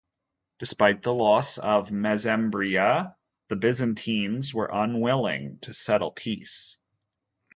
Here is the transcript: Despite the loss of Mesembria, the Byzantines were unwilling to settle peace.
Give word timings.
Despite 0.57 1.03
the 1.03 1.13
loss 1.13 1.59
of 1.59 1.91
Mesembria, 1.91 3.13
the 3.49 3.55
Byzantines 3.55 4.51
were 4.51 4.71
unwilling 4.73 5.59
to 5.59 5.75
settle 5.75 6.09
peace. 6.09 6.77